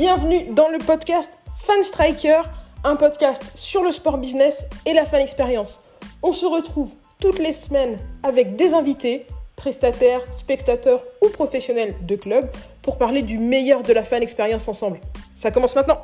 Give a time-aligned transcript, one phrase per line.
[0.00, 1.28] Bienvenue dans le podcast
[1.62, 2.42] Fan Striker,
[2.84, 5.80] un podcast sur le sport business et la fan expérience.
[6.22, 9.26] On se retrouve toutes les semaines avec des invités,
[9.56, 12.48] prestataires, spectateurs ou professionnels de club
[12.80, 15.00] pour parler du meilleur de la fan expérience ensemble.
[15.34, 15.98] Ça commence maintenant.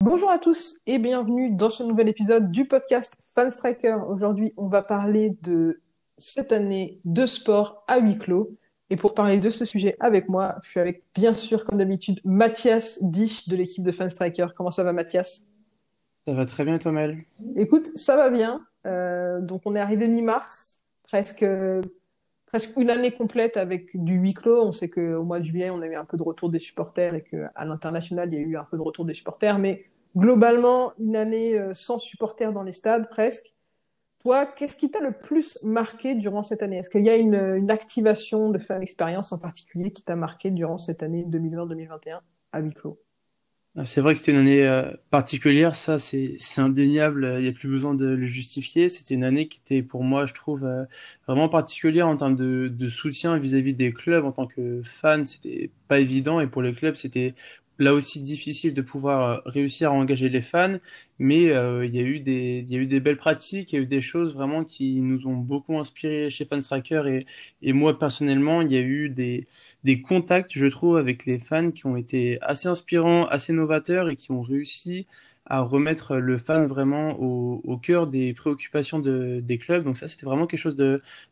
[0.00, 3.98] Bonjour à tous et bienvenue dans ce nouvel épisode du podcast Fan Striker.
[4.08, 5.80] Aujourd'hui, on va parler de
[6.18, 8.50] cette année de sport à huis clos.
[8.88, 12.20] Et pour parler de ce sujet avec moi, je suis avec, bien sûr, comme d'habitude,
[12.24, 14.46] Mathias Dich de l'équipe de Fan Striker.
[14.56, 15.44] Comment ça va, Mathias?
[16.26, 17.18] Ça va très bien, Tomel.
[17.56, 18.64] Écoute, ça va bien.
[18.86, 21.44] Euh, donc, on est arrivé mi-mars, presque,
[22.46, 24.64] presque une année complète avec du huis clos.
[24.64, 27.16] On sait qu'au mois de juillet, on a eu un peu de retour des supporters
[27.16, 29.58] et qu'à l'international, il y a eu un peu de retour des supporters.
[29.58, 33.55] Mais globalement, une année euh, sans supporters dans les stades, presque.
[34.26, 36.78] Toi, qu'est-ce qui t'a le plus marqué durant cette année?
[36.78, 40.78] Est-ce qu'il y a une, activation de fan expérience en particulier qui t'a marqué durant
[40.78, 42.18] cette année 2020-2021
[42.50, 43.00] à huis clos?
[43.76, 47.52] Ah, c'est vrai que c'était une année euh, particulière, ça c'est indéniable, il n'y a
[47.52, 48.88] plus besoin de le justifier.
[48.88, 50.86] C'était une année qui était pour moi, je trouve, euh,
[51.28, 55.24] vraiment particulière en termes de, de soutien vis-à-vis -vis des clubs en tant que fan.
[55.24, 57.36] C'était pas évident et pour les clubs c'était
[57.78, 60.78] là aussi difficile de pouvoir euh, réussir à engager les fans,
[61.18, 63.76] mais euh, il y a eu des il y a eu des belles pratiques, il
[63.76, 67.26] y a eu des choses vraiment qui nous ont beaucoup inspiré chez Fanstracker et
[67.62, 69.46] et moi personnellement, il y a eu des
[69.84, 74.16] des contacts, je trouve, avec les fans qui ont été assez inspirants, assez novateurs et
[74.16, 75.06] qui ont réussi
[75.46, 79.84] à remettre le fan vraiment au, au cœur des préoccupations de, des clubs.
[79.84, 80.76] Donc ça, c'était vraiment quelque chose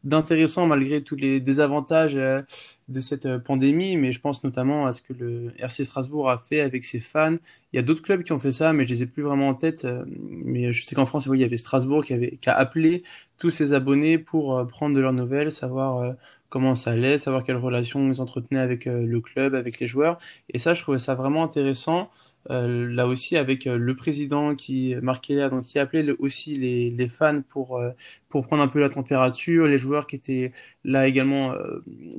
[0.04, 2.42] d'intéressant malgré tous les désavantages euh,
[2.88, 3.96] de cette euh, pandémie.
[3.96, 7.36] Mais je pense notamment à ce que le RC Strasbourg a fait avec ses fans.
[7.72, 9.48] Il y a d'autres clubs qui ont fait ça, mais je les ai plus vraiment
[9.48, 9.84] en tête.
[9.84, 13.02] Euh, mais je sais qu'en France, il y avait Strasbourg qui avait qui a appelé
[13.38, 16.14] tous ses abonnés pour prendre de leurs nouvelles, savoir
[16.50, 20.18] comment ça allait, savoir quelles relations ils entretenaient avec le club, avec les joueurs.
[20.50, 22.10] Et ça, je trouvais ça vraiment intéressant.
[22.50, 27.08] Euh, là aussi avec euh, le président qui marquait donc qui appelait aussi les, les
[27.08, 27.92] fans pour euh,
[28.28, 30.52] pour prendre un peu la température, les joueurs qui étaient
[30.84, 31.54] là également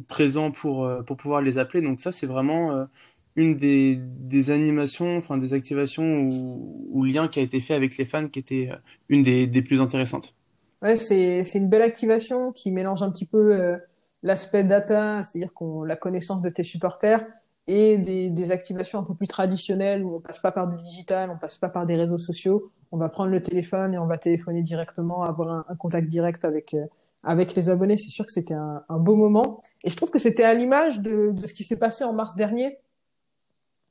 [0.08, 1.84] présents pour pour pouvoir les appeler.
[1.84, 2.88] Donc ça c'est vraiment
[3.36, 7.96] une des, des animations, enfin des activations ou, ou lien qui a été fait avec
[7.98, 8.70] les fans qui était
[9.10, 10.34] une des, des plus intéressantes.
[10.82, 13.78] Ouais, c'est c'est une belle activation qui mélange un petit peu
[14.24, 17.28] l'aspect data, c'est-à-dire qu'on la connaissance de tes supporters
[17.68, 21.32] et des, des, activations un peu plus traditionnelles où on passe pas par du digital,
[21.32, 22.72] on passe pas par des réseaux sociaux.
[22.92, 26.74] On va prendre le téléphone et on va téléphoner directement, avoir un, contact direct avec
[26.74, 26.86] euh,
[27.24, 27.98] avec les abonnés.
[27.98, 29.64] C'est sûr que c'était un, un, beau moment.
[29.84, 32.36] Et je trouve que c'était à l'image de, de, ce qui s'est passé en mars
[32.36, 32.78] dernier,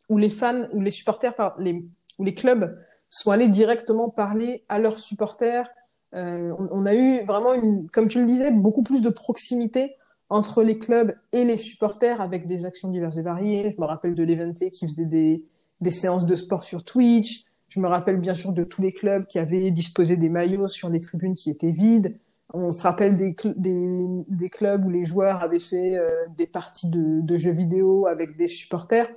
[0.09, 1.85] où les fans, où les supporters, les,
[2.19, 5.69] où les clubs sont allés directement parler à leurs supporters.
[6.15, 9.97] Euh, on, on, a eu vraiment, une, comme tu le disais, beaucoup plus de proximité
[10.31, 13.75] entre les clubs et les supporters avec des actions diverses et variées.
[13.77, 15.45] Je me rappelle de l'Eventé qui faisait des,
[15.91, 17.45] séances de sport sur Twitch.
[17.69, 20.89] Je me rappelle bien sûr de tous les clubs qui avaient disposé des maillots sur
[20.89, 22.19] les tribunes qui étaient vides.
[22.53, 27.51] On se rappelle des, clubs où les joueurs avaient fait euh, des parties de, jeux
[27.51, 29.11] vidéo avec des supporters.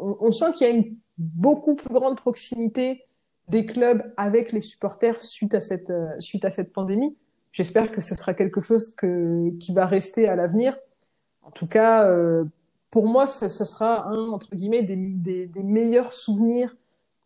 [0.00, 3.04] On, sent qu'il y a une beaucoup plus grande proximité
[3.48, 7.16] des clubs avec les supporters suite à cette, euh, suite à cette pandémie.
[7.54, 10.76] J'espère que ce sera quelque chose que, qui va rester à l'avenir.
[11.42, 12.44] En tout cas, euh,
[12.90, 16.74] pour moi, ça, sera un entre guillemets des, des, des meilleurs souvenirs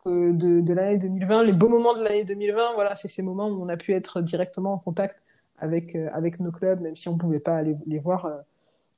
[0.05, 2.75] de, de l'année 2020, les beaux moments de l'année 2020.
[2.75, 5.17] Voilà, c'est ces moments où on a pu être directement en contact
[5.59, 8.37] avec euh, avec nos clubs, même si on pouvait pas aller les voir euh,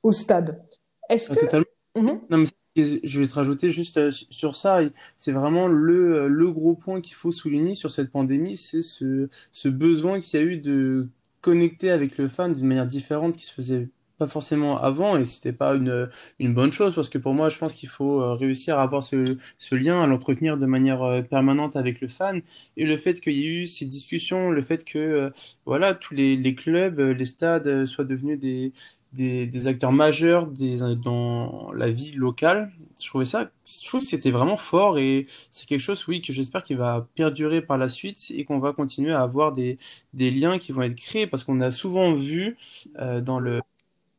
[0.03, 0.61] au stade.
[1.07, 1.65] Est-ce ah, que totalement.
[1.95, 2.19] Mm-hmm.
[2.29, 4.79] non, mais je vais te rajouter juste sur ça,
[5.17, 9.67] c'est vraiment le, le gros point qu'il faut souligner sur cette pandémie, c'est ce, ce
[9.67, 11.07] besoin qu'il y a eu de
[11.41, 15.51] connecter avec le fan d'une manière différente qui se faisait pas forcément avant et c'était
[15.53, 16.07] pas une,
[16.39, 19.01] une bonne chose parce que pour moi je pense qu'il faut euh, réussir à avoir
[19.01, 22.41] ce, ce lien à l'entretenir de manière euh, permanente avec le fan.
[22.77, 25.29] Et le fait qu'il y ait eu ces discussions le fait que euh,
[25.65, 28.73] voilà tous les, les clubs les stades soient devenus des,
[29.13, 32.71] des, des acteurs majeurs des, dans la vie locale.
[33.01, 36.33] Je trouvais ça, je trouve que c'était vraiment fort et c'est quelque chose, oui, que
[36.33, 39.77] j'espère qu'il va perdurer par la suite et qu'on va continuer à avoir des,
[40.13, 42.57] des liens qui vont être créés parce qu'on a souvent vu
[42.99, 43.61] euh, dans le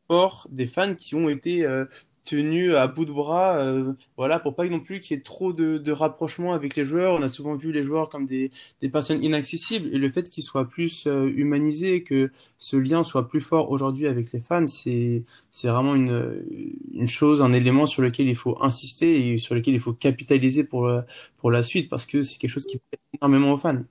[0.05, 1.85] sport des fans qui ont été euh,
[2.23, 5.53] tenu à bout de bras, euh, voilà, pour pas non plus qu'il y ait trop
[5.53, 7.13] de, de rapprochement avec les joueurs.
[7.15, 10.43] On a souvent vu les joueurs comme des, des personnes inaccessibles et le fait qu'ils
[10.43, 15.23] soient plus euh, humanisés, que ce lien soit plus fort aujourd'hui avec les fans, c'est
[15.51, 16.45] c'est vraiment une
[16.93, 20.63] une chose, un élément sur lequel il faut insister et sur lequel il faut capitaliser
[20.63, 20.89] pour
[21.37, 23.83] pour la suite parce que c'est quelque chose qui plaît énormément aux fans.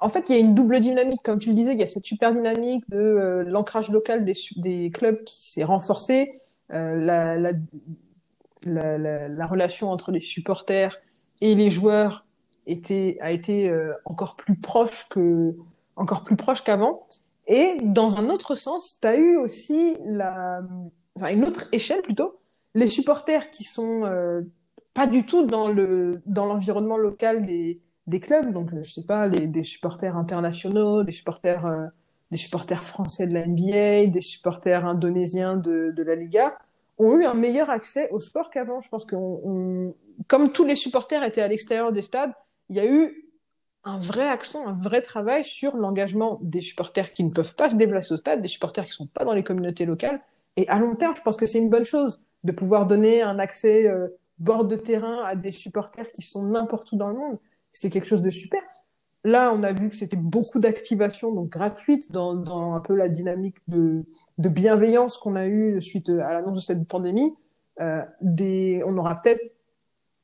[0.00, 1.86] En fait, il y a une double dynamique, comme tu le disais, il y a
[1.86, 6.40] cette super dynamique de euh, l'ancrage local des, des clubs qui s'est renforcé
[6.70, 7.52] la, la,
[8.62, 10.96] la, la, relation entre les supporters
[11.40, 12.24] et les joueurs
[12.66, 13.72] était, a été
[14.04, 15.54] encore plus proche que
[15.96, 17.06] encore plus proche qu'avant.
[17.46, 20.62] Et dans un autre sens, tu as eu aussi la,
[21.30, 22.40] une autre échelle plutôt,
[22.74, 24.42] les supporters qui sont euh,
[24.94, 29.28] pas du tout dans le dans l'environnement local des, des clubs, donc je sais pas,
[29.28, 31.86] les, des supporters internationaux, des supporters euh,
[32.30, 36.58] des supporters français de la NBA, des supporters indonésiens de, de la Liga,
[36.98, 38.80] ont eu un meilleur accès au sport qu'avant.
[38.80, 39.94] Je pense que on,
[40.28, 42.32] comme tous les supporters étaient à l'extérieur des stades,
[42.68, 43.24] il y a eu
[43.84, 47.76] un vrai accent, un vrai travail sur l'engagement des supporters qui ne peuvent pas se
[47.76, 50.22] déplacer au stade, des supporters qui sont pas dans les communautés locales.
[50.56, 53.38] Et à long terme, je pense que c'est une bonne chose de pouvoir donner un
[53.38, 57.36] accès euh, bord de terrain à des supporters qui sont n'importe où dans le monde.
[57.72, 58.62] C'est quelque chose de super.
[59.24, 63.08] Là, on a vu que c'était beaucoup d'activation donc gratuite dans, dans un peu la
[63.08, 64.04] dynamique de,
[64.36, 67.34] de bienveillance qu'on a eue suite à l'annonce de cette pandémie.
[67.80, 69.40] Euh, des, on aura peut-être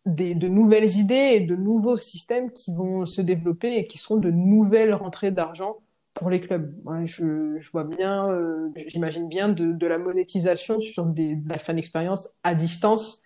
[0.07, 4.17] des, de nouvelles idées et de nouveaux systèmes qui vont se développer et qui seront
[4.17, 5.77] de nouvelles rentrées d'argent
[6.13, 6.75] pour les clubs.
[6.85, 11.49] Ouais, je, je, vois bien, euh, j'imagine bien de, de, la monétisation sur des, de
[11.49, 13.23] la fan expérience à distance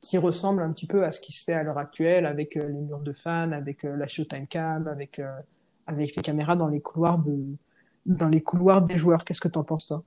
[0.00, 2.68] qui ressemble un petit peu à ce qui se fait à l'heure actuelle avec euh,
[2.68, 5.30] les murs de fans, avec euh, la Showtime Cam, avec, euh,
[5.86, 7.36] avec les caméras dans les couloirs de,
[8.06, 9.24] dans les couloirs des joueurs.
[9.24, 10.04] Qu'est-ce que tu en penses toi?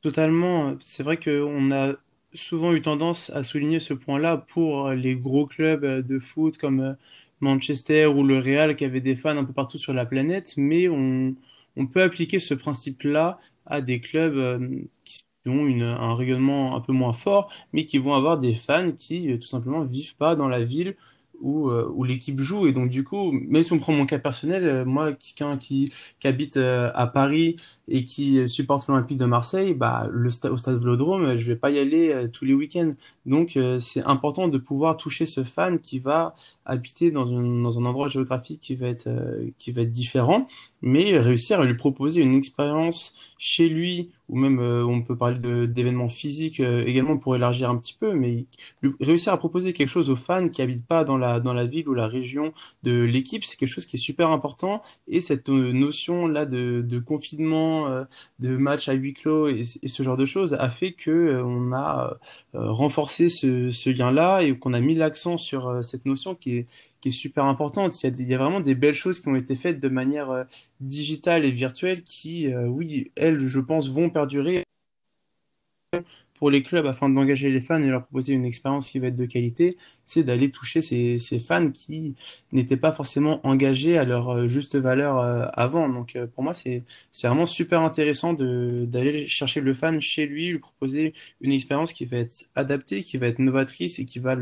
[0.00, 0.74] Totalement.
[0.84, 1.94] C'est vrai qu'on a
[2.34, 6.96] souvent eu tendance à souligner ce point-là pour les gros clubs de foot comme
[7.40, 10.88] Manchester ou le Real qui avaient des fans un peu partout sur la planète, mais
[10.88, 11.34] on,
[11.76, 14.68] on peut appliquer ce principe-là à des clubs euh,
[15.44, 18.92] qui ont une, un rayonnement un peu moins fort, mais qui vont avoir des fans
[18.92, 20.96] qui euh, tout simplement vivent pas dans la ville
[21.40, 22.66] où, euh, où l'équipe joue.
[22.66, 25.92] Et donc, du coup, même si on prend mon cas personnel, euh, moi, quelqu'un qui,
[26.20, 27.56] qui habite à Paris
[27.88, 31.78] et qui supporte l'Olympique de Marseille, bah, le au stade Vélodrome, je vais pas y
[31.78, 32.92] aller tous les week-ends.
[33.26, 37.84] Donc, c'est important de pouvoir toucher ce fan qui va habiter dans, une, dans un
[37.84, 39.10] endroit géographique qui va être,
[39.58, 40.46] qui va être différent,
[40.84, 45.66] mais réussir à lui proposer une expérience chez lui ou même euh, on peut parler
[45.66, 48.46] d'événements physiques euh, également pour élargir un petit peu, mais
[49.00, 51.88] réussir à proposer quelque chose aux fans qui habitent pas dans la dans la ville
[51.88, 52.52] ou la région
[52.82, 54.82] de l'équipe, c'est quelque chose qui est super important.
[55.08, 58.04] Et cette euh, notion là de, de confinement,
[58.38, 62.18] de match à huis clos et, ce genre de choses a fait que on a
[62.52, 66.66] renforcé ce, ce lien là et qu'on a mis l'accent sur cette notion qui est
[67.04, 68.02] qui est super importante.
[68.02, 70.44] Il y, a vraiment des belles choses qui ont été faites de manière euh,
[70.80, 74.64] digitale et virtuelle qui, euh, oui, elles, je pense, vont perdurer
[76.38, 79.16] pour les clubs afin d'engager les fans et leur proposer une expérience qui va être
[79.16, 82.14] de qualité, c'est d'aller toucher ces, fans qui
[82.52, 85.18] n'étaient pas forcément engagés à leur euh, juste valeur
[85.58, 85.90] avant.
[85.90, 86.84] Donc pour moi, c'est
[87.22, 91.12] vraiment super intéressant d'aller chercher le fan chez lui, lui proposer
[91.42, 94.36] une expérience qui va être adaptée, qui va être novatrice et qui va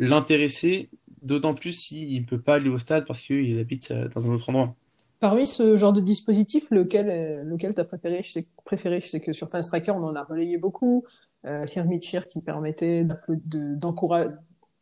[0.00, 0.88] l'intéresser
[1.22, 4.34] D'autant plus s'il ne peut pas aller au stade parce qu'il habite euh, dans un
[4.34, 4.74] autre endroit.
[5.20, 9.06] Parmi ce genre de dispositif, lequel, euh, lequel tu as préféré je, sais, préféré je
[9.06, 11.04] sais que sur Fans Tracker, on en a relayé beaucoup.
[11.44, 13.76] Euh, qui permettait de,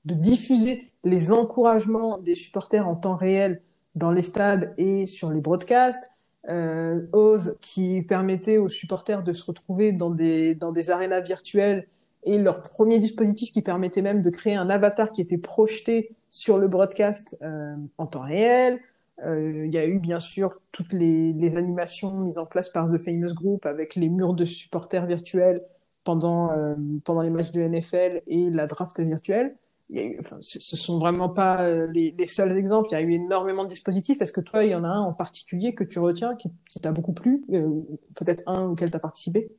[0.04, 3.62] de diffuser les encouragements des supporters en temps réel
[3.94, 6.10] dans les stades et sur les broadcasts.
[6.48, 11.86] Euh, Oz qui permettait aux supporters de se retrouver dans des, dans des arénas virtuelles
[12.24, 16.58] et leur premier dispositif qui permettait même de créer un avatar qui était projeté sur
[16.58, 18.80] le broadcast euh, en temps réel.
[19.24, 22.98] Euh, il y a eu bien sûr toutes les, animations mises en place par The
[22.98, 25.62] Famous Group avec les murs de supporters virtuels
[26.04, 29.56] pendant, euh, pendant les matchs de NFL et la draft virtuelle.
[30.20, 32.88] enfin, ce sont vraiment pas les, seuls exemples.
[32.90, 34.22] Il y a eu énormément de dispositifs.
[34.22, 36.80] Est-ce que toi, il y en a un en particulier que tu retiens, qui, qui
[36.80, 37.68] t'a beaucoup plu, euh,
[38.14, 39.50] peut-être un auquel tu as participé?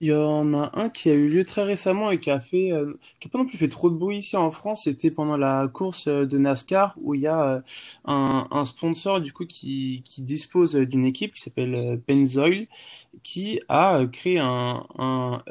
[0.00, 2.70] Il y en a un qui a eu lieu très récemment et qui a fait,
[2.70, 4.84] euh, qui a pas non plus fait trop de bruit ici en France.
[4.84, 7.60] C'était pendant la course euh, de NASCAR où il y a euh,
[8.04, 12.66] un, sponsor du coup qui, dispose d'une équipe qui s'appelle Pennzoil
[13.22, 14.86] qui a créé un,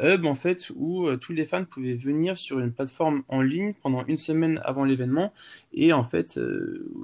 [0.02, 4.06] hub en fait où tous les fans pouvaient venir sur une plateforme en ligne pendant
[4.08, 5.34] une semaine avant l'événement
[5.74, 6.40] et en fait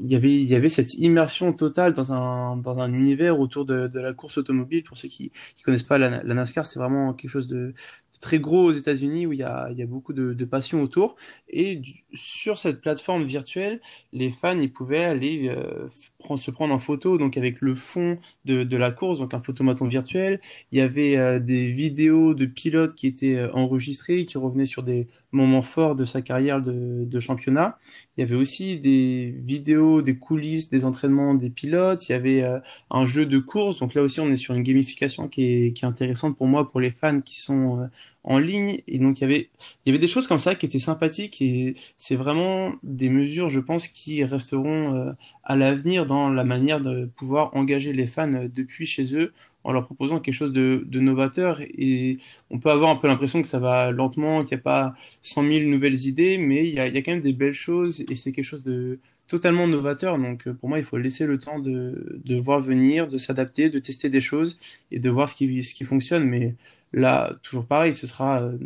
[0.03, 4.37] il y avait cette immersion totale dans un dans un univers autour de, la course
[4.37, 4.83] automobile.
[4.83, 7.73] Pour ceux qui qui connaissent pas la, la NASCAR, c'est vraiment quelque chose de,
[8.21, 11.15] très gros aux États-Unis où il y a, beaucoup de, de passion autour.
[11.49, 11.81] Et
[12.13, 13.79] sur cette plateforme virtuelle,
[14.13, 15.87] les fans ils pouvaient aller euh,
[16.19, 19.39] prendre, se prendre en photo donc avec le fond de, de la course, donc un
[19.39, 20.41] photomaton virtuel.
[20.71, 24.83] Il y avait euh, des vidéos de pilotes qui étaient euh, enregistrées, qui revenaient sur
[24.83, 27.77] des moments forts de sa carrière de, de championnat.
[28.17, 32.09] Il y avait aussi des vidéos, des coulisses, des entraînements des pilotes.
[32.09, 33.79] Il y avait euh, un jeu de course.
[33.79, 36.69] Donc là aussi, on est sur une gamification qui est, qui est intéressante pour moi,
[36.69, 37.89] pour les fans qui sont
[38.23, 38.81] en ligne.
[38.87, 39.49] Et donc il y avait,
[39.85, 43.49] il y avait des choses comme ça qui étaient sympathiques et c'est vraiment des mesures,
[43.49, 45.11] je pense, qui resteront euh,
[45.43, 49.85] à l'avenir dans la manière de pouvoir engager les fans depuis chez eux en leur
[49.85, 51.61] proposant quelque chose de, de novateur.
[51.61, 52.17] Et
[52.49, 55.43] on peut avoir un peu l'impression que ça va lentement, qu'il n'y a pas 100
[55.47, 58.03] 000 nouvelles idées, mais il y a, il y a quand même des belles choses
[58.09, 58.99] et c'est quelque chose de
[59.31, 60.19] totalement novateur.
[60.19, 63.69] Donc euh, pour moi, il faut laisser le temps de, de voir venir, de s'adapter,
[63.69, 64.57] de tester des choses
[64.91, 66.25] et de voir ce qui, ce qui fonctionne.
[66.25, 66.55] Mais
[66.91, 68.57] là, toujours pareil, ce sera, euh,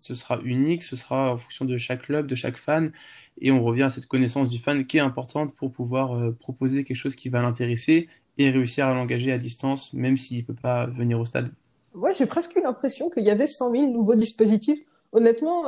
[0.00, 2.92] ce sera unique, ce sera en fonction de chaque club, de chaque fan.
[3.40, 6.84] Et on revient à cette connaissance du fan qui est importante pour pouvoir euh, proposer
[6.84, 10.86] quelque chose qui va l'intéresser et réussir à l'engager à distance, même s'il peut pas
[10.86, 11.50] venir au stade.
[11.92, 14.78] Moi, j'ai presque eu l'impression qu'il y avait 100 000 nouveaux dispositifs.
[15.12, 15.66] Honnêtement,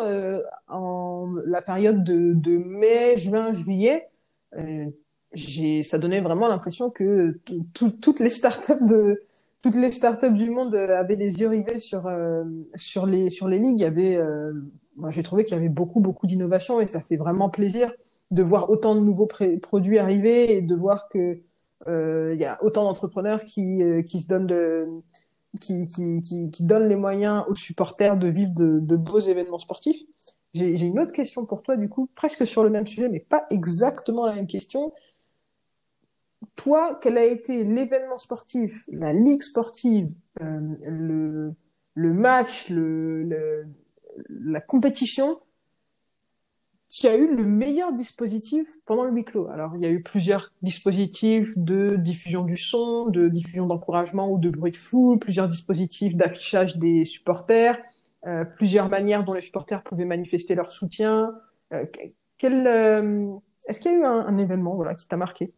[0.66, 4.08] en la période de, mai, juin, juillet,
[5.32, 7.38] j'ai, ça donnait vraiment l'impression que
[7.74, 8.84] toutes les startups
[10.34, 12.44] du monde avaient les yeux rivés sur euh,
[13.06, 13.78] les ligues.
[13.78, 14.52] Il y avait, euh,
[14.96, 17.92] moi j'ai trouvé qu'il y avait beaucoup beaucoup d'innovation et ça fait vraiment plaisir
[18.30, 19.28] de voir autant de nouveaux
[19.62, 21.38] produits arriver et de voir que
[21.86, 23.82] euh, il y a autant d'entrepreneurs qui
[26.60, 30.02] donnent les moyens aux supporters de vivre de beaux événements sportifs.
[30.56, 33.46] J'ai une autre question pour toi, du coup, presque sur le même sujet, mais pas
[33.50, 34.92] exactement la même question.
[36.54, 40.10] Toi, quel a été l'événement sportif, la ligue sportive,
[40.40, 40.60] euh,
[41.94, 45.38] le, match, la compétition
[46.88, 49.48] qui a eu le meilleur dispositif pendant le huis clos?
[49.48, 54.38] Alors, il y a eu plusieurs dispositifs de diffusion du son, de diffusion d'encouragement ou
[54.38, 57.78] de bruit de foule, plusieurs dispositifs d'affichage des supporters,
[58.26, 61.32] euh, plusieurs manières dont les supporters pouvaient manifester leur soutien.
[61.72, 61.84] Euh,
[62.38, 63.34] quel, euh,
[63.68, 65.52] est-ce qu'il y a eu un, événement voilà, qui t'a marqué?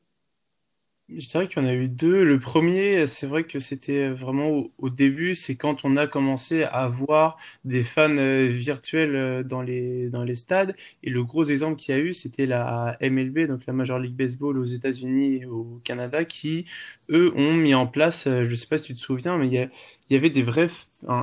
[1.08, 2.22] Je dirais qu'il y en a eu deux.
[2.22, 6.86] Le premier, c'est vrai que c'était vraiment au, début, c'est quand on a commencé à
[6.88, 10.76] voir des fans euh, virtuels dans les dans les stades.
[11.02, 14.16] Et le gros exemple qu'il y a eu, c'était la MLB, donc la Major League
[14.16, 16.66] Baseball aux États-Unis et au Canada, qui
[17.08, 19.70] eux ont mis en place, je sais pas si tu te souviens, mais il
[20.10, 20.68] y avait des vrais,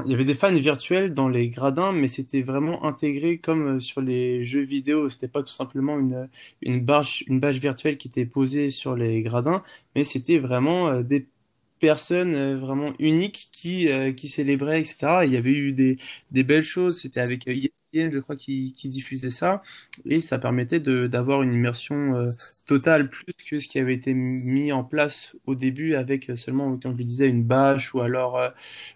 [0.05, 4.00] il y avait des fans virtuels dans les gradins, mais c'était vraiment intégré comme sur
[4.01, 5.10] les jeux vidéo.
[5.10, 6.29] C'était pas tout simplement une
[6.62, 9.63] une bâche une bâche virtuelle qui était posée sur les gradins
[9.96, 11.27] mais c'était vraiment euh, des
[11.79, 15.98] personnes euh, vraiment uniques qui euh, qui célébraient etc il y avait eu des
[16.32, 17.46] des belles choses c'était avec
[18.12, 19.62] Je crois qui qui diffusait ça.
[20.06, 22.30] Et ça permettait d'avoir une immersion
[22.66, 26.94] totale plus que ce qui avait été mis en place au début avec seulement comme
[26.94, 28.40] je le disais une bâche ou alors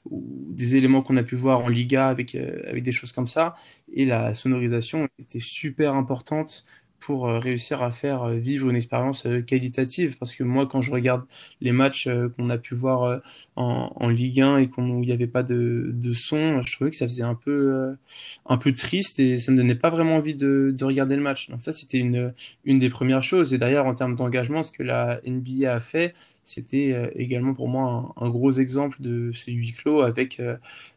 [0.10, 3.56] ou des éléments qu'on a pu voir en Liga avec avec des choses comme ça.
[3.94, 6.66] Et la sonorisation était super importante
[7.00, 10.18] pour euh, réussir à faire euh, vivre une expérience euh, qualitative.
[10.18, 11.26] Parce que moi, quand je regarde
[11.62, 13.22] les matchs qu'on a pu voir
[13.56, 16.96] en, en Ligue 1 et qu'on n'y avait pas de, de son, je trouvais que
[16.96, 17.96] ça faisait un peu
[18.46, 21.50] un peu triste et ça me donnait pas vraiment envie de, de regarder le match.
[21.50, 22.34] Donc ça, c'était une
[22.66, 23.54] une des premières choses.
[23.54, 28.14] Et d'ailleurs, en termes d'engagement, ce que la NBA a fait, c'était également pour moi
[28.18, 30.42] un, gros exemple de ce huis clos avec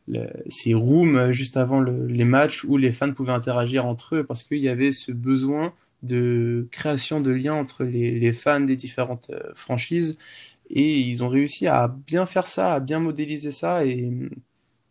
[0.08, 4.24] le, ces rooms juste avant le, les matchs où les fans pouvaient interagir entre eux
[4.24, 8.76] parce qu'il y avait ce besoin de création de liens entre les, les fans des
[8.76, 10.18] différentes euh, franchises.
[10.70, 14.10] Et ils ont réussi à bien faire ça, à bien modéliser ça et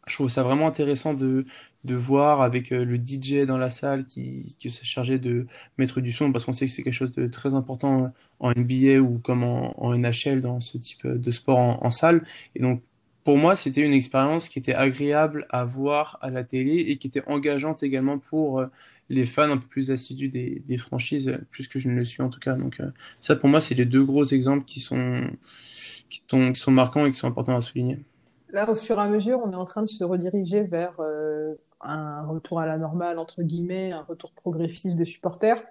[0.08, 1.46] je trouve ça vraiment intéressant de,
[1.84, 6.02] de voir avec euh, le DJ dans la salle qui, qui s'est chargé de mettre
[6.02, 9.20] du son parce qu'on sait que c'est quelque chose de très important en NBA ou
[9.20, 12.26] comme en, en NHL dans ce type de sport en, en salle.
[12.56, 12.82] Et donc
[13.24, 17.08] pour moi, c'était une expérience qui était agréable à voir à la télé et qui
[17.08, 18.68] était engageante également pour euh,
[19.10, 22.04] les fans un peu plus assidus des, des franchises, euh, plus que je ne le
[22.06, 22.54] suis en tout cas.
[22.56, 22.90] Donc euh,
[23.22, 25.30] ça, pour moi, c'est les deux gros exemples qui sont,
[26.10, 28.00] qui sont, qui sont marquants et qui sont importants à souligner.
[28.54, 31.00] Là, au fur et à mesure, on est en train de se rediriger vers
[31.82, 35.64] un retour à la normale, entre guillemets, un retour progressif des supporters.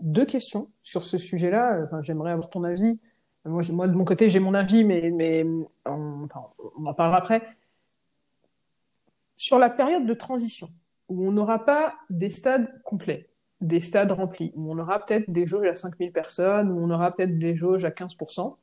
[0.00, 1.88] deux questions sur ce sujet-là.
[2.02, 3.00] J'aimerais avoir ton avis.
[3.44, 5.44] Moi, de mon côté, j'ai mon avis, mais,
[5.86, 6.28] on,
[6.78, 7.46] on en parlera après.
[9.36, 10.68] Sur la période de transition,
[11.08, 13.30] où on n'aura pas des stades complets,
[13.60, 17.10] des stades remplis, où on aura peut-être des jauges à 5000 personnes, où on aura
[17.10, 18.56] peut-être des jauges à 15%,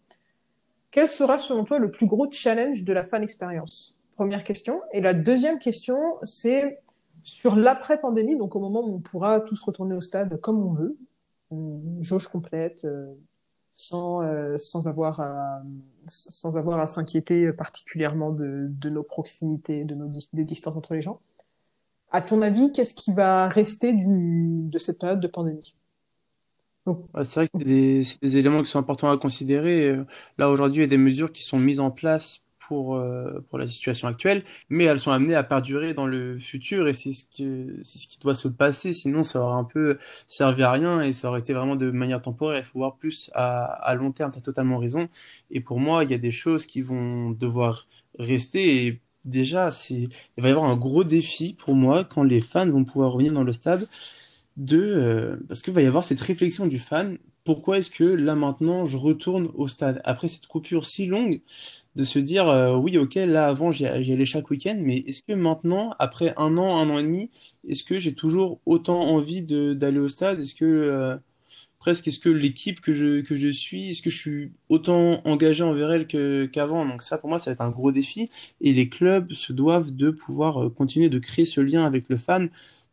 [0.92, 3.96] quel sera selon toi le plus gros challenge de la fan expérience?
[4.16, 4.82] Première question.
[4.94, 6.80] Et la deuxième question, c'est
[7.24, 10.98] sur l'après-pandémie, donc au moment où on pourra tous retourner au stade comme on veut,
[12.02, 13.14] jauge complète, euh,
[13.76, 15.62] sans, euh, sans avoir à,
[16.08, 21.02] sans avoir à s'inquiéter particulièrement de, de nos proximités, de nos des distances entre les
[21.02, 21.20] gens.
[22.12, 25.76] À ton avis, qu'est-ce qui va rester de cette période de pandémie?
[27.24, 29.98] C'est vrai que c'est des, des, éléments qui sont importants à considérer.
[30.38, 33.58] Là, aujourd'hui, il y a des mesures qui sont mises en place pour euh, pour
[33.58, 37.24] la situation actuelle, mais elles sont amenées à perdurer dans le futur et c'est ce
[37.24, 38.94] que c'est ce qui doit se passer.
[38.94, 42.22] Sinon, ça aurait un peu servi à rien et ça aurait été vraiment de manière
[42.22, 42.60] temporaire.
[42.60, 44.32] Il faut voir plus à à long terme.
[44.32, 45.08] T'as totalement raison.
[45.50, 47.88] Et pour moi, il y a des choses qui vont devoir
[48.20, 52.42] rester et déjà, c'est il va y avoir un gros défi pour moi quand les
[52.42, 53.88] fans vont pouvoir revenir dans le stade
[54.58, 58.36] de euh, parce qu'il va y avoir cette réflexion du fan pourquoi est-ce que là
[58.36, 61.42] maintenant je retourne au stade après cette coupure si longue
[61.96, 65.34] de se dire euh, oui ok là avant j'y allais chaque week-end mais est-ce que
[65.34, 67.30] maintenant après un an un an et demi
[67.68, 70.40] est-ce que j'ai toujours autant envie d'aller au stade?
[70.40, 71.18] Est-ce que euh,
[71.80, 75.64] presque est-ce que l'équipe que je que je suis est-ce que je suis autant engagé
[75.64, 76.08] envers elle
[76.52, 76.86] qu'avant?
[76.86, 78.30] Donc ça pour moi ça va être un gros défi.
[78.62, 82.18] Et les clubs se doivent de pouvoir euh, continuer de créer ce lien avec le
[82.18, 82.50] fan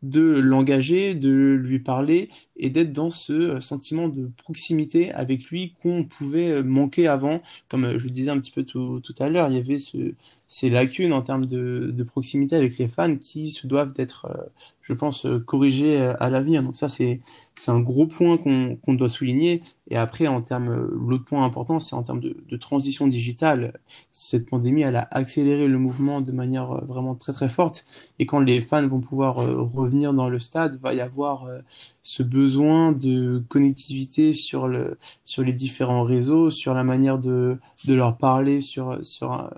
[0.09, 5.75] de l'engager, de lui parler et d'être dans ce euh, sentiment de proximité avec lui
[5.81, 7.41] qu'on pouvait euh, manquer avant.
[7.69, 9.79] Comme euh, je le disais un petit peu tout, tout à l'heure, il y avait
[9.79, 10.13] ce,
[10.55, 14.25] ces lacunes en termes de, de, proximité avec les fans qui se doivent d'être,
[14.81, 16.63] je pense, corrigées à l'avenir.
[16.63, 17.19] Donc ça, c'est
[17.67, 19.63] un gros point qu'on qu'on doit souligner.
[19.89, 23.73] Et après, en termes, l'autre point important, c'est en termes de, de, transition digitale.
[24.13, 27.83] Cette pandémie, elle a accéléré le mouvement de manière vraiment très très forte.
[28.19, 31.49] Et quand les fans vont pouvoir revenir dans le stade, va y avoir
[32.05, 37.57] ce besoin de connectivité sur le sur les différents réseaux, sur la manière de
[37.87, 39.49] de leur parler sur sur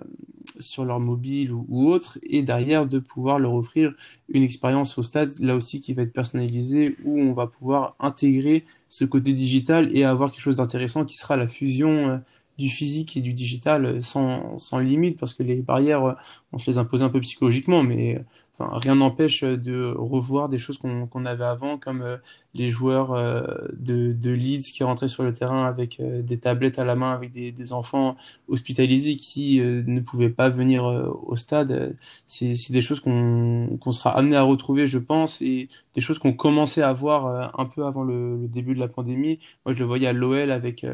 [0.58, 3.92] sur leur mobile ou, ou autre, et derrière de pouvoir leur offrir
[4.30, 8.64] une expérience au stade là aussi qui va être personnalisée où on va pouvoir intégrer
[8.88, 12.18] ce côté digital et avoir quelque chose d'intéressant qui sera la fusion euh,
[12.58, 16.16] du physique et du digital sans, sans limite parce que les barrières
[16.52, 18.20] on se les impose un peu psychologiquement mais
[18.58, 22.16] rien n'empêche de revoir des choses qu'on avait avant, comme euh,
[22.54, 23.42] les joueurs euh,
[23.74, 27.12] de, de, Leeds qui rentraient sur le terrain avec euh, des tablettes à la main,
[27.12, 28.16] avec des, des enfants
[28.48, 31.96] hospitalisés qui ne pouvaient pas venir au stade.
[32.26, 36.32] C'est des choses qu'on qu'on sera amené à retrouver, je pense, et des choses qu'on
[36.32, 39.38] commençait à voir un peu avant le, le, début de la pandémie.
[39.64, 40.84] Moi, je le voyais à l'OL avec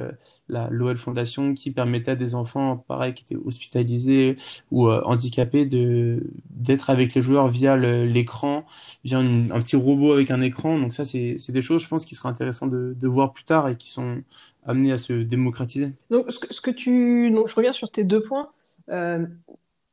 [0.48, 4.36] la l'OL Fondation qui permettait à des enfants, pareil, qui étaient hospitalisés
[4.70, 8.64] ou euh, handicapés, de d'être avec les joueurs via l'écran,
[9.04, 10.78] via un petit robot avec un écran.
[10.78, 13.68] Donc ça, c'est des choses, je pense, qui seraient intéressantes de, de voir plus tard
[13.68, 14.22] et qui sont
[14.66, 15.92] amenées à se démocratiser.
[16.10, 18.50] Donc ce que, ce que tu, donc je reviens sur tes deux points.
[18.90, 19.26] Euh,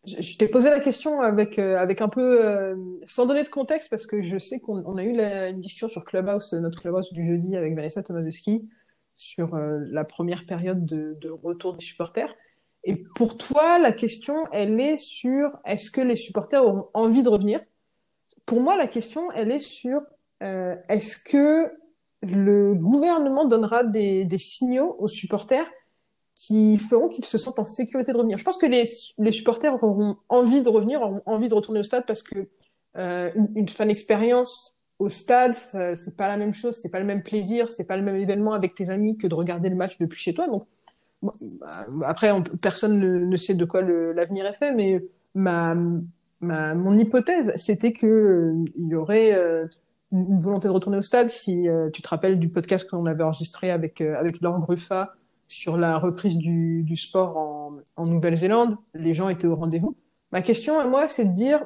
[0.06, 3.90] je t'ai posé la question avec euh, avec un peu euh, sans donner de contexte
[3.90, 7.14] parce que je sais qu'on on a eu la, une discussion sur Clubhouse, notre Clubhouse
[7.14, 8.68] du jeudi avec Vanessa Tomaszewski
[9.22, 12.34] sur euh, la première période de, retour des supporters.
[12.84, 17.30] Et pour toi, la question, elle est sur est-ce que les supporters auront envie de
[17.30, 17.62] revenir?
[18.48, 20.02] Pour moi, la question, elle est sur
[20.42, 21.72] euh, est-ce que
[22.24, 25.70] le gouvernement donnera des, des, signaux aux supporters
[26.34, 28.40] qui feront qu'ils se sentent en sécurité de revenir?
[28.40, 28.86] Je pense que les,
[29.20, 32.50] les, supporters auront envie de revenir, auront envie de retourner au stade parce que
[32.98, 37.06] euh, une, une fan expérience au stade, c'est pas la même chose, c'est pas le
[37.06, 39.98] même plaisir, c'est pas le même événement avec tes amis que de regarder le match
[39.98, 40.48] depuis chez toi.
[40.48, 40.68] Donc
[41.24, 45.76] bah, après, personne ne, sait de quoi l'avenir est fait, mais ma,
[46.42, 49.66] mon hypothèse, c'était que euh, il y aurait euh,
[50.12, 51.30] une volonté de retourner au stade.
[51.30, 55.16] Si euh, tu te rappelles du podcast qu'on avait enregistré avec avec Laure Gruffa
[55.48, 59.96] sur la reprise du, du sport en, en Nouvelle-Zélande, les gens étaient au rendez-vous.
[60.32, 61.66] Ma question à moi, c'est de dire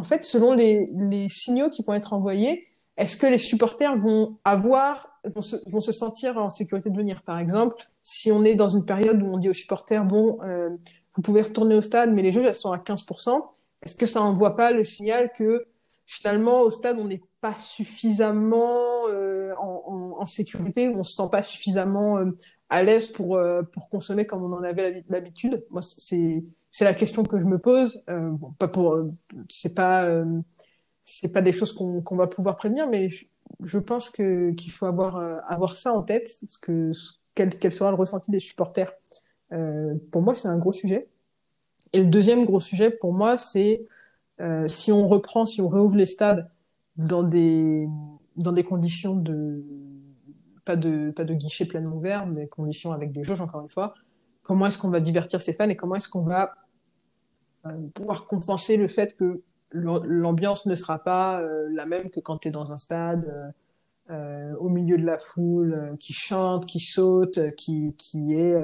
[0.00, 5.20] en fait, selon les, signaux qui vont être envoyés, est-ce que les supporters vont avoir,
[5.24, 5.42] vont
[5.80, 7.22] se, sentir en sécurité de venir?
[7.22, 10.70] Par exemple, si on est dans une période où on dit aux supporters, bon, euh,
[11.14, 13.42] vous pouvez retourner au stade, mais les jeux, elles sont à 15%,
[13.82, 15.66] est-ce que ça envoie pas le signal que
[16.06, 22.18] finalement, au stade, on n'est pas suffisamment euh, en, sécurité, on se sent pas suffisamment
[22.18, 22.30] euh,
[22.70, 23.38] à l'aise pour,
[23.72, 25.62] pour consommer comme on en avait l'habitude?
[25.70, 28.02] Moi, c'est c'est la question que je me pose.
[28.08, 29.12] Euh, bon, pas pour, euh,
[29.48, 30.40] c'est pas, euh,
[31.04, 33.26] c'est pas des choses qu'on va pouvoir prévenir, mais je,
[33.64, 36.92] je pense que qu'il faut avoir euh, avoir ça en tête, ce que
[37.34, 38.92] quel, quel sera le ressenti des supporters.
[39.52, 41.08] Euh, pour moi, c'est un gros sujet.
[41.92, 43.84] Et le deuxième gros sujet pour moi, c'est
[44.68, 46.48] si on reprend, si on réouvre les stades
[46.96, 47.86] dans des
[48.36, 49.62] dans des conditions de
[50.64, 53.92] pas de pas de guichet pleinement ouvert, des conditions avec des jauges encore une fois
[54.50, 56.59] comment est-ce qu'on va divertir ses fans et comment est-ce qu'on va euh,
[57.94, 59.42] pouvoir compenser le fait que
[59.72, 63.54] l'ambiance ne sera pas euh, la même que quand tu es dans un stade
[64.10, 68.62] euh, au milieu de la foule qui chante, qui saute, qui, qui est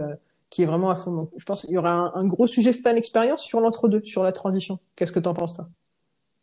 [0.49, 1.13] qui est vraiment à fond.
[1.13, 4.31] Donc, je pense qu'il y aura un, gros sujet fan expérience sur l'entre-deux, sur la
[4.31, 4.79] transition.
[4.95, 5.69] Qu'est-ce que tu en penses, toi?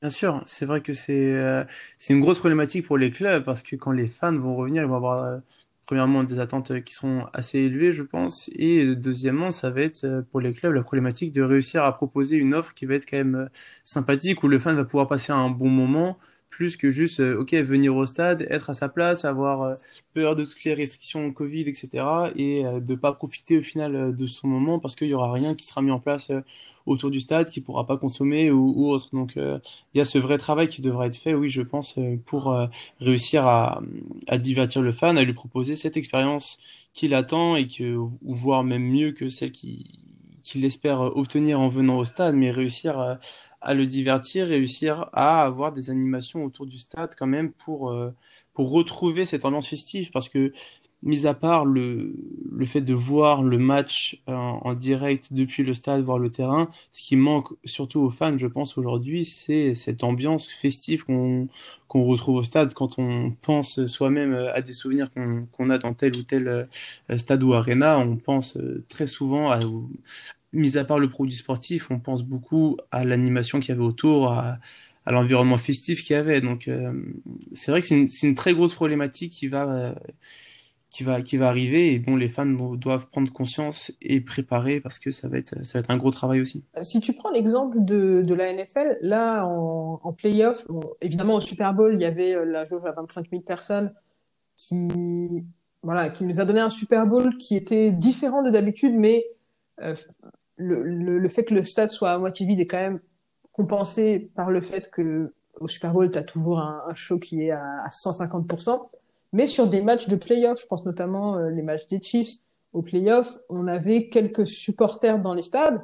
[0.01, 1.63] Bien sûr, c'est vrai que c'est
[2.09, 4.97] une grosse problématique pour les clubs parce que quand les fans vont revenir, ils vont
[4.97, 5.39] avoir
[5.93, 10.41] premièrement des attentes qui sont assez élevées, je pense, et deuxièmement, ça va être pour
[10.41, 13.47] les clubs la problématique de réussir à proposer une offre qui va être quand même
[13.85, 16.17] sympathique où le fan va pouvoir passer un bon moment
[16.55, 19.75] plus que juste euh, ok venir au stade, être à sa place, avoir euh,
[20.13, 21.87] peur de toutes les restrictions Covid, etc.
[22.35, 25.55] et euh, de pas profiter au final de son moment parce qu'il y aura rien
[25.55, 26.31] qui sera mis en place
[26.85, 29.09] autour du stade qui pourra pas consommer ou, autre.
[29.13, 32.55] Donc il y a ce vrai travail qui devra être fait, oui, je pense, pour
[32.99, 33.81] réussir à,
[34.27, 36.59] à divertir le fan, à lui proposer cette expérience
[36.93, 39.99] qu'il attend et que ou voire même mieux que celle qui
[40.43, 43.17] qu'il espère obtenir en venant au stade, mais réussir
[43.73, 48.11] le divertir, réussir à avoir des animations autour du stade quand même pour, euh,
[48.53, 50.11] pour retrouver cette ambiance festive.
[50.11, 50.51] Parce que,
[51.03, 52.15] mis à part le,
[52.51, 57.01] le fait de voir le match en, direct depuis le stade, voir le terrain, ce
[57.03, 61.47] qui manque surtout aux fans, je pense, aujourd'hui, c'est cette ambiance festive qu'on
[61.87, 65.93] qu'on retrouve au stade quand on pense soi-même à des souvenirs qu'on qu'on a dans
[65.93, 67.99] tel ou tel euh, stade ou arena.
[67.99, 69.59] On pense euh, très souvent à
[70.53, 74.31] mis à part le produit sportif, on pense beaucoup à l'animation qu'il y avait autour,
[74.31, 74.59] à,
[75.07, 76.39] l'environnement festif qu'il y avait.
[76.39, 76.93] Donc, euh,
[77.53, 79.93] c'est vrai que c'est une, très grosse problématique qui va, euh,
[80.89, 84.99] qui va, qui va arriver et dont les fans doivent prendre conscience et préparer parce
[84.99, 86.63] que ça va être, ça va être un gros travail aussi.
[86.81, 90.65] Si tu prends l'exemple de, de la NFL, là, en, en playoff,
[91.01, 93.93] évidemment, au Super Bowl, il y avait euh, la jauge à 25 000 personnes
[94.55, 95.43] qui,
[95.81, 99.25] voilà, qui nous a donné un Super Bowl qui était différent de d'habitude, mais
[100.57, 102.99] le, le, fait que le stade soit à moitié vide est quand même
[103.51, 107.43] compensé par le fait que au Super Bowl, tu as toujours un, un, show qui
[107.43, 108.89] est à, à 150%.
[109.33, 112.39] Mais sur des matchs de playoffs, je pense notamment euh, les matchs des Chiefs,
[112.73, 115.81] au playoffs, on avait quelques supporters dans les stades.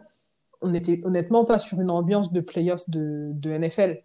[0.62, 4.01] On n'était honnêtement pas sur une ambiance de playoffs de, de NFL.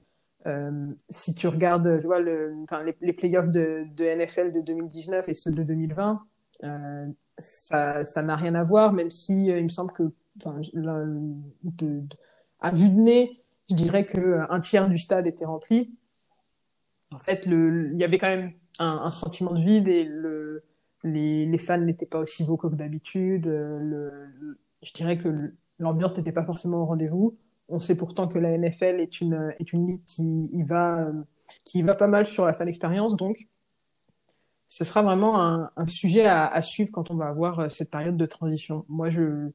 [0.46, 0.70] Euh,
[1.08, 5.34] si tu regardes tu vois, le, les, les playoffs de, de NFL de 2019 et
[5.34, 6.20] ceux de 2020,
[6.64, 7.06] euh,
[7.38, 10.60] ça ça n'a rien à voir, même si euh, il me semble que enfin,
[12.60, 15.94] à vue de nez, je dirais que un tiers du stade était rempli.
[17.10, 20.64] En fait, il y avait quand même un, sentiment de vide et le,
[21.04, 23.46] les, fans n'étaient pas aussi vocaux que d'habitude.
[23.46, 24.26] Euh,
[24.82, 27.36] je dirais que l'ambiance n'était pas forcément au rendez-vous.
[27.68, 31.12] On sait pourtant que la NFL est une, ligue qui va,
[31.98, 33.48] pas mal sur la fan expérience, donc
[34.68, 37.92] ce sera vraiment un, un sujet à, à, suivre quand on va avoir euh, cette
[37.92, 38.84] période de transition.
[38.88, 39.52] Moi, je,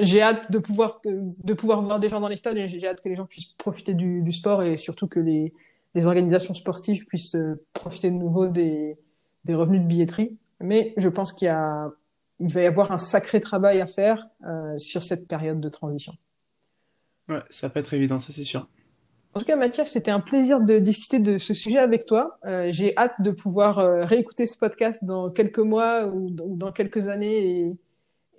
[0.00, 3.00] j'ai hâte de pouvoir de pouvoir voir des gens dans les stades et j'ai hâte
[3.00, 5.52] que les gens puissent profiter du, du sport et surtout que les,
[5.94, 8.98] les organisations sportives puissent euh, profiter de nouveau des,
[9.44, 10.36] des revenus de billetterie.
[10.60, 11.90] Mais je pense qu'il y a
[12.40, 16.14] il va y avoir un sacré travail à faire euh, sur cette période de transition.
[17.28, 18.66] Ouais, ça va pas être évident, ça c'est sûr.
[19.34, 22.38] En tout cas, Mathias, c'était un plaisir de discuter de ce sujet avec toi.
[22.46, 27.06] Euh, j'ai hâte de pouvoir euh, réécouter ce podcast dans quelques mois ou, dans quelques
[27.06, 27.76] années et,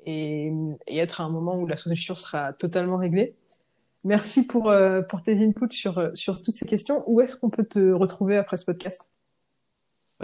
[0.06, 0.52] et,
[0.88, 3.36] et, être à un moment où la solution sera totalement réglée.
[4.04, 7.04] Merci pour, euh, pour tes inputs sur, sur toutes ces questions.
[7.08, 9.10] Où est-ce qu'on peut te retrouver après ce podcast?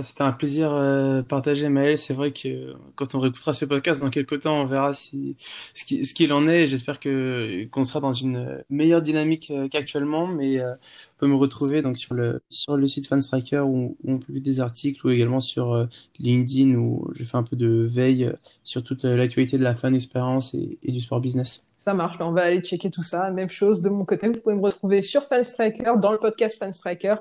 [0.03, 1.97] C'était un plaisir euh, partagé, Maël.
[1.97, 6.13] C'est vrai que quand on réécoutera ce podcast dans quelques temps, on verra si, ce
[6.13, 6.67] qu'il en est.
[6.67, 10.27] J'espère que qu'on sera dans une meilleure dynamique euh, qu'actuellement.
[10.27, 14.11] Mais euh, on peut me retrouver donc sur le sur le site Fanstriker où, où
[14.11, 15.85] on publie des articles ou également sur euh,
[16.19, 18.31] LinkedIn où je fais un peu de veille
[18.63, 21.63] sur toute l'actualité de la fan expérience et, du sport business.
[21.77, 22.17] Ça marche.
[22.19, 23.31] On va aller checker tout ça.
[23.31, 24.27] Même chose de mon côté.
[24.27, 27.15] Vous pouvez me retrouver sur Fanstriker dans le podcast Fanstriker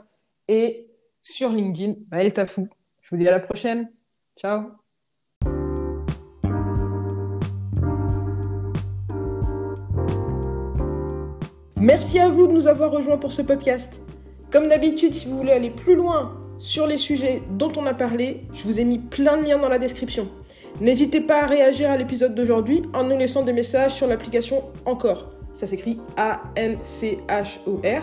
[0.48, 0.86] et
[1.26, 2.68] sur LinkedIn, Maël Tafou.
[3.02, 3.90] Je vous dis à la prochaine.
[4.38, 4.70] Ciao.
[11.76, 14.02] Merci à vous de nous avoir rejoints pour ce podcast.
[14.52, 18.44] Comme d'habitude, si vous voulez aller plus loin sur les sujets dont on a parlé,
[18.52, 20.28] je vous ai mis plein de liens dans la description.
[20.80, 25.32] N'hésitez pas à réagir à l'épisode d'aujourd'hui en nous laissant des messages sur l'application Encore.
[25.54, 28.02] Ça s'écrit A-N-C-H-O-R